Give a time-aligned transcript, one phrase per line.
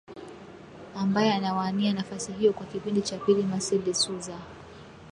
[0.95, 4.37] ambaye anawania nafasi hiyo kwa kipindi cha pili masse de souza